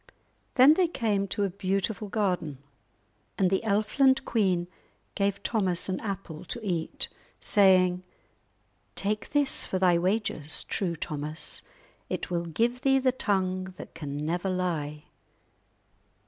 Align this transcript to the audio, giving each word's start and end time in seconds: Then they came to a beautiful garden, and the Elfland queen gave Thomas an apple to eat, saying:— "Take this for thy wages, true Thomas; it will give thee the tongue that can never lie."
Then 0.55 0.73
they 0.73 0.87
came 0.87 1.27
to 1.27 1.43
a 1.43 1.49
beautiful 1.51 2.09
garden, 2.09 2.57
and 3.37 3.51
the 3.51 3.61
Elfland 3.63 4.25
queen 4.25 4.65
gave 5.13 5.43
Thomas 5.43 5.87
an 5.89 5.99
apple 5.99 6.43
to 6.45 6.59
eat, 6.65 7.07
saying:— 7.39 8.01
"Take 8.95 9.29
this 9.29 9.63
for 9.63 9.77
thy 9.77 9.99
wages, 9.99 10.63
true 10.63 10.95
Thomas; 10.95 11.61
it 12.09 12.31
will 12.31 12.47
give 12.47 12.81
thee 12.81 12.97
the 12.97 13.11
tongue 13.11 13.75
that 13.77 13.93
can 13.93 14.25
never 14.25 14.49
lie." 14.49 15.03